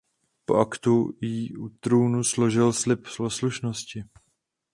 Po 0.45 0.55
aktu 0.61 1.09
jí 1.21 1.57
u 1.57 1.69
trůnu 1.69 2.23
složil 2.23 2.73
slib 2.73 3.07
poslušnosti. 3.17 4.03